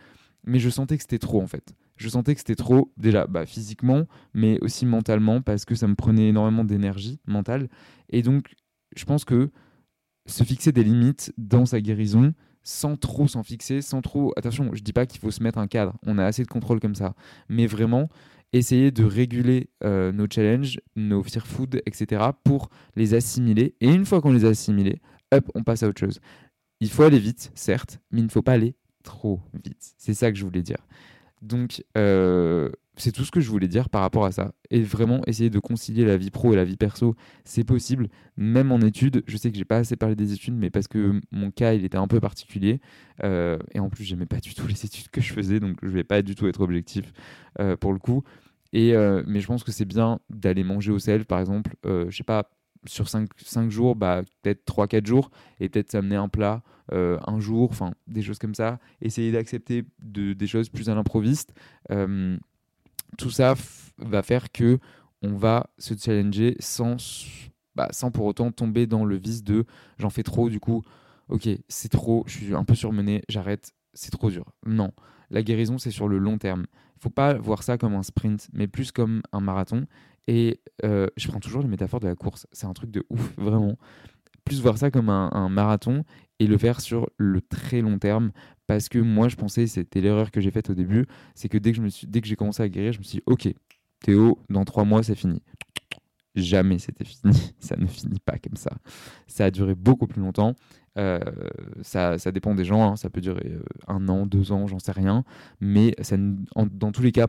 mais 0.46 0.60
je 0.60 0.70
sentais 0.70 0.96
que 0.96 1.04
c'était 1.04 1.20
trop 1.20 1.42
en 1.42 1.48
fait. 1.48 1.74
Je 1.98 2.10
sentais 2.10 2.34
que 2.34 2.40
c'était 2.40 2.56
trop, 2.56 2.92
déjà 2.98 3.28
bah, 3.28 3.46
physiquement, 3.46 4.08
mais 4.34 4.60
aussi 4.62 4.86
mentalement, 4.86 5.42
parce 5.42 5.66
que 5.66 5.76
ça 5.76 5.88
me 5.88 5.96
prenait 5.96 6.30
énormément 6.30 6.64
d'énergie 6.64 7.20
mentale. 7.28 7.70
Et 8.10 8.22
donc, 8.22 8.56
je 8.96 9.06
pense 9.06 9.26
que 9.26 9.52
se 10.26 10.44
fixer 10.44 10.72
des 10.72 10.84
limites 10.84 11.34
dans 11.38 11.66
sa 11.66 11.82
guérison, 11.82 12.34
sans 12.64 12.96
trop 12.96 13.28
s'en 13.28 13.44
fixer, 13.44 13.82
sans 13.82 14.02
trop. 14.02 14.34
Attention, 14.38 14.70
je 14.74 14.82
dis 14.82 14.94
pas 14.94 15.06
qu'il 15.06 15.20
faut 15.20 15.32
se 15.32 15.44
mettre 15.44 15.60
un 15.60 15.68
cadre, 15.68 15.94
on 16.06 16.18
a 16.18 16.26
assez 16.26 16.44
de 16.44 16.48
contrôle 16.48 16.80
comme 16.80 16.96
ça, 16.96 17.14
mais 17.50 17.68
vraiment 17.68 18.10
essayer 18.54 18.92
de 18.92 19.04
réguler 19.04 19.70
euh, 19.84 20.12
nos 20.12 20.28
challenges, 20.30 20.80
nos 20.96 21.24
fear 21.24 21.46
food, 21.46 21.82
etc. 21.86 22.22
pour 22.44 22.70
les 22.96 23.14
assimiler. 23.14 23.76
Et 23.82 23.88
une 23.88 24.06
fois 24.06 24.22
qu'on 24.22 24.32
les 24.32 24.46
a 24.46 24.50
assimilés, 24.50 25.02
hop, 25.32 25.52
on 25.56 25.64
passe 25.64 25.84
à 25.84 25.88
autre 25.88 26.00
chose. 26.00 26.20
Il 26.80 26.90
faut 26.90 27.04
aller 27.04 27.20
vite, 27.20 27.52
certes, 27.56 28.00
mais 28.12 28.22
il 28.22 28.26
ne 28.26 28.30
faut 28.30 28.42
pas 28.42 28.54
aller 28.54 28.76
trop 29.04 29.42
vite. 29.54 29.94
C'est 29.98 30.14
ça 30.14 30.32
que 30.32 30.38
je 30.38 30.46
voulais 30.46 30.62
dire. 30.62 30.78
Donc, 31.42 31.84
euh, 31.98 32.70
c'est 32.96 33.12
tout 33.12 33.26
ce 33.26 33.32
que 33.32 33.42
je 33.42 33.50
voulais 33.50 33.68
dire 33.68 33.90
par 33.90 34.02
rapport 34.02 34.26
à 34.26 34.32
ça. 34.32 34.54
Et 34.70 34.82
vraiment, 34.82 35.22
essayer 35.26 35.50
de 35.50 35.60
concilier 35.60 36.06
la 36.06 36.18
vie 36.18 36.30
pro 36.30 36.54
et 36.54 36.56
la 36.56 36.64
vie 36.64 36.78
perso, 36.78 37.16
c'est 37.44 37.64
possible. 37.64 38.10
Même 38.38 38.72
en 38.72 38.80
études, 38.80 39.24
je 39.28 39.38
sais 39.38 39.52
que 39.52 39.58
j'ai 39.58 39.66
pas 39.66 39.78
assez 39.78 39.96
parlé 39.96 40.16
des 40.16 40.34
études, 40.34 40.56
mais 40.56 40.70
parce 40.70 40.88
que 40.88 41.20
mon 41.32 41.52
cas, 41.52 41.74
il 41.74 41.86
était 41.86 41.98
un 41.98 42.08
peu 42.08 42.20
particulier. 42.20 42.80
Euh, 43.24 43.58
et 43.74 43.80
en 43.80 43.90
plus, 43.90 44.04
j'aimais 44.04 44.26
pas 44.26 44.40
du 44.40 44.54
tout 44.54 44.68
les 44.68 44.86
études 44.86 45.10
que 45.10 45.22
je 45.22 45.34
faisais, 45.34 45.60
donc 45.60 45.78
je 45.82 45.90
vais 45.90 46.04
pas 46.04 46.22
du 46.22 46.36
tout 46.36 46.48
être 46.48 46.62
objectif 46.62 47.12
euh, 47.60 47.76
pour 47.78 47.94
le 47.94 48.00
coup. 48.00 48.24
Et, 48.74 48.94
mais 49.28 49.40
je 49.40 49.46
pense 49.46 49.64
que 49.64 49.72
c'est 49.72 49.86
bien 49.86 50.20
d'aller 50.32 50.64
manger 50.64 50.92
au 50.92 50.98
sel, 50.98 51.26
par 51.26 51.40
exemple. 51.40 51.76
je 51.86 52.10
sais 52.10 52.24
pas, 52.24 52.50
sur 52.86 53.08
5, 53.08 53.30
jours, 53.70 53.96
bah, 53.96 54.24
peut-être 54.42 54.66
3-4 54.66 55.06
jours, 55.06 55.30
et 55.60 55.70
peut-être 55.70 55.92
s'amener 55.92 56.16
un 56.16 56.28
plat 56.28 56.64
euh, 56.92 57.18
un 57.26 57.40
jour, 57.40 57.70
enfin 57.72 57.94
des 58.08 58.22
choses 58.22 58.40
comme 58.40 58.56
ça. 58.56 58.80
Essayer 59.02 59.32
d'accepter 59.32 59.86
de, 60.00 60.34
des 60.34 60.48
choses 60.48 60.70
plus 60.70 60.90
à 60.90 60.96
l'improviste. 60.96 61.54
Euh, 61.92 62.38
tout 63.18 63.32
ça 63.32 63.56
va 63.98 64.24
faire 64.24 64.52
que 64.52 64.80
on 65.22 65.36
va 65.36 65.70
se 65.78 65.94
challenger 65.96 66.56
sans, 66.60 66.98
bah, 67.76 67.88
sans 67.92 68.12
pour 68.12 68.26
autant 68.26 68.52
tomber 68.52 68.88
dans 68.88 69.06
le 69.06 69.16
vice 69.16 69.44
de 69.44 69.66
j'en 69.98 70.10
fais 70.10 70.24
trop, 70.24 70.50
du 70.50 70.60
coup, 70.60 70.84
ok, 71.30 71.48
c'est 71.70 71.90
trop, 71.90 72.24
je 72.28 72.38
suis 72.38 72.56
un 72.56 72.66
peu 72.66 72.76
surmené, 72.76 73.24
j'arrête, 73.30 73.72
c'est 73.94 74.12
trop 74.12 74.30
dur. 74.30 74.52
Non, 74.66 74.92
la 75.30 75.42
guérison, 75.44 75.78
c'est 75.78 75.92
sur 75.92 76.08
le 76.08 76.18
long 76.18 76.38
terme. 76.38 76.66
Il 76.98 77.02
faut 77.02 77.10
pas 77.10 77.34
voir 77.34 77.64
ça 77.64 77.78
comme 77.78 77.96
un 77.96 78.04
sprint, 78.04 78.50
mais 78.54 78.68
plus 78.68 78.92
comme 78.92 79.22
un 79.32 79.40
marathon. 79.40 79.86
Et 80.28 80.62
euh, 80.86 81.08
je 81.18 81.28
prends 81.28 81.40
toujours 81.40 81.62
les 81.62 81.68
métaphores 81.68 82.00
de 82.00 82.08
la 82.08 82.16
course. 82.16 82.48
C'est 82.52 82.66
un 82.66 82.74
truc 82.74 82.92
de 82.92 83.06
ouf, 83.10 83.34
vraiment. 83.38 83.78
Plus 84.46 84.62
voir 84.62 84.78
ça 84.78 84.92
comme 84.92 85.10
un, 85.10 85.30
un 85.34 85.50
marathon 85.50 86.04
et 86.40 86.48
le 86.48 86.58
faire 86.58 86.82
sur 86.82 87.10
le 87.18 87.42
très 87.42 87.82
long 87.82 87.98
terme. 88.00 88.32
Parce 88.68 88.90
que 88.90 89.00
moi, 89.00 89.28
je 89.28 89.36
pensais, 89.36 89.68
c'était 89.68 90.02
l'erreur 90.02 90.32
que 90.32 90.40
j'ai 90.42 90.52
faite 90.52 90.70
au 90.70 90.74
début, 90.74 91.06
c'est 91.36 91.50
que 91.50 91.58
dès 91.58 91.72
que, 91.72 91.78
je 91.78 91.82
me 91.82 91.90
suis, 91.90 92.08
dès 92.08 92.22
que 92.22 92.28
j'ai 92.28 92.36
commencé 92.36 92.64
à 92.64 92.70
guérir, 92.70 92.94
je 92.94 93.00
me 93.00 93.04
suis 93.04 93.18
dit, 93.18 93.24
ok, 93.26 93.50
Théo, 94.00 94.40
dans 94.50 94.66
trois 94.66 94.84
mois, 94.86 95.04
c'est 95.04 95.16
fini. 95.16 95.42
Jamais 96.36 96.80
c'était 96.80 97.06
fini. 97.06 97.54
Ça 97.60 97.76
ne 97.78 97.86
finit 97.86 98.20
pas 98.20 98.38
comme 98.38 98.56
ça. 98.56 98.72
Ça 99.28 99.46
a 99.46 99.52
duré 99.52 99.76
beaucoup 99.76 100.08
plus 100.08 100.22
longtemps. 100.22 100.56
Euh, 100.98 101.20
ça, 101.82 102.20
ça, 102.20 102.32
dépend 102.32 102.54
des 102.54 102.66
gens. 102.66 102.92
Hein. 102.92 102.96
Ça 102.96 103.10
peut 103.10 103.22
durer 103.22 103.52
euh, 103.52 103.64
un 103.88 104.08
an, 104.10 104.26
deux 104.28 104.52
ans, 104.52 104.68
j'en 104.68 104.78
sais 104.80 104.92
rien. 104.92 105.24
Mais 105.60 105.96
en, 106.56 106.68
dans 106.68 106.92
tous 106.92 107.02
les 107.02 107.12
cas, 107.12 107.28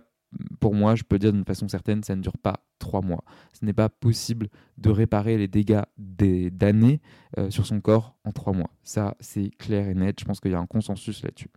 pour 0.60 0.74
moi, 0.74 0.94
je 0.94 1.02
peux 1.02 1.18
dire 1.18 1.32
d'une 1.32 1.44
façon 1.44 1.68
certaine, 1.68 2.02
ça 2.02 2.16
ne 2.16 2.22
dure 2.22 2.38
pas 2.38 2.64
trois 2.78 3.00
mois. 3.00 3.24
Ce 3.52 3.64
n'est 3.64 3.72
pas 3.72 3.88
possible 3.88 4.48
de 4.78 4.90
réparer 4.90 5.36
les 5.36 5.48
dégâts 5.48 5.82
d'années 5.98 7.00
euh, 7.38 7.50
sur 7.50 7.66
son 7.66 7.80
corps 7.80 8.16
en 8.24 8.32
trois 8.32 8.52
mois. 8.52 8.70
Ça, 8.82 9.16
c'est 9.20 9.50
clair 9.58 9.88
et 9.88 9.94
net. 9.94 10.20
Je 10.20 10.24
pense 10.24 10.40
qu'il 10.40 10.52
y 10.52 10.54
a 10.54 10.58
un 10.58 10.66
consensus 10.66 11.22
là-dessus. 11.22 11.50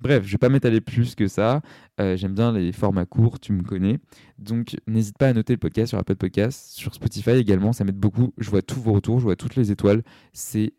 Bref, 0.00 0.22
je 0.22 0.28
ne 0.28 0.32
vais 0.32 0.38
pas 0.38 0.48
m'étaler 0.48 0.80
plus 0.80 1.14
que 1.14 1.26
ça. 1.26 1.60
Euh, 2.00 2.16
j'aime 2.16 2.34
bien 2.34 2.52
les 2.52 2.72
formats 2.72 3.06
courts, 3.06 3.40
tu 3.40 3.52
me 3.52 3.62
connais. 3.62 3.98
Donc, 4.38 4.76
n'hésite 4.86 5.18
pas 5.18 5.28
à 5.28 5.32
noter 5.32 5.54
le 5.54 5.58
podcast 5.58 5.90
sur 5.90 5.98
Apple 5.98 6.16
Podcast, 6.16 6.70
sur 6.70 6.94
Spotify 6.94 7.32
également. 7.32 7.72
Ça 7.72 7.84
m'aide 7.84 7.98
beaucoup. 7.98 8.32
Je 8.38 8.48
vois 8.50 8.62
tous 8.62 8.80
vos 8.80 8.92
retours, 8.92 9.18
je 9.18 9.24
vois 9.24 9.36
toutes 9.36 9.56
les 9.56 9.72
étoiles. 9.72 10.02
C'est 10.32 10.74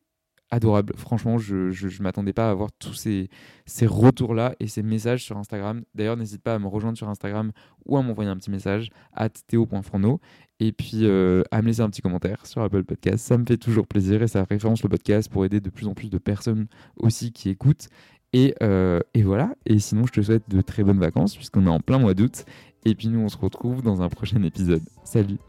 adorable. 0.52 0.94
Franchement, 0.98 1.38
je 1.38 1.56
ne 1.56 2.04
m'attendais 2.04 2.34
pas 2.34 2.48
à 2.48 2.52
avoir 2.52 2.72
tous 2.72 2.94
ces, 2.94 3.30
ces 3.66 3.86
retours-là 3.86 4.56
et 4.60 4.68
ces 4.68 4.84
messages 4.84 5.24
sur 5.24 5.38
Instagram. 5.38 5.84
D'ailleurs, 5.96 6.18
n'hésite 6.18 6.42
pas 6.42 6.56
à 6.56 6.60
me 6.60 6.68
rejoindre 6.68 6.98
sur 6.98 7.10
Instagram 7.10 7.52
ou 7.86 7.98
à 7.98 8.02
m'envoyer 8.02 8.30
un 8.30 8.38
petit 8.38 8.52
message 8.52 8.90
à 9.14 9.30
théo.fourneau 9.30 10.20
et 10.60 10.72
puis 10.72 11.06
euh, 11.06 11.44
à 11.52 11.62
me 11.62 11.68
laisser 11.68 11.82
un 11.82 11.90
petit 11.90 12.02
commentaire 12.02 12.46
sur 12.46 12.62
Apple 12.62 12.84
Podcast. 12.84 13.26
Ça 13.26 13.38
me 13.38 13.46
fait 13.46 13.58
toujours 13.58 13.88
plaisir 13.88 14.22
et 14.22 14.28
ça 14.28 14.44
référence 14.44 14.84
le 14.84 14.90
podcast 14.90 15.30
pour 15.32 15.46
aider 15.46 15.60
de 15.62 15.70
plus 15.70 15.88
en 15.88 15.94
plus 15.94 16.10
de 16.10 16.18
personnes 16.18 16.68
aussi 16.98 17.32
qui 17.32 17.50
écoutent. 17.50 17.88
Et, 18.34 18.54
euh, 18.62 19.00
et 19.14 19.24
voilà. 19.24 19.56
Et 19.66 19.80
sinon, 19.80 20.06
je 20.06 20.14
te 20.14 20.22
souhaite 20.22 20.50
de 20.50 20.62
très 20.62 20.84
bonnes 20.84 21.00
vacances 21.00 21.36
puisqu'on 21.36 21.66
est 21.66 21.70
en 21.70 21.80
plein 21.80 22.00
mois 22.00 22.14
d'août. 22.14 22.46
Et 22.86 22.96
puis 22.96 23.08
nous, 23.08 23.20
on 23.20 23.30
se 23.30 23.38
retrouve 23.38 23.82
dans 23.82 24.02
un 24.02 24.10
prochain 24.10 24.42
épisode. 24.44 24.84
Salut 25.04 25.49